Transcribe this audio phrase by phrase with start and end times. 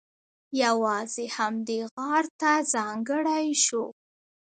[0.63, 3.83] یوازې همدې غار ته ځانګړی شو.